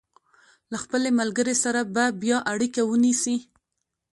[0.71, 3.37] له خپلې ملګرې سره به بیا اړیکه ونیسي.